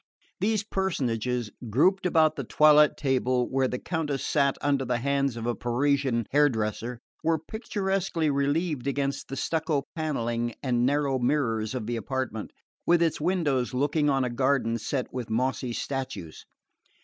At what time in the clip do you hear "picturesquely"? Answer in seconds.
7.37-8.27